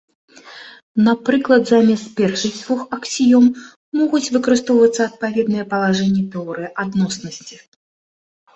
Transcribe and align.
Напрыклад, 1.07 1.61
замест 1.71 2.05
першых 2.21 2.53
двух 2.61 2.81
аксіём 2.97 3.45
могуць 4.01 4.23
выкарыстоўвацца 4.39 5.01
адпаведныя 5.09 5.63
палажэнні 5.77 6.23
тэорыі 6.35 6.69
адноснасці. 6.85 7.55